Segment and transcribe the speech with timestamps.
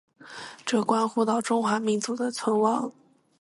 [0.65, 2.91] 这关乎到中华民族的存亡。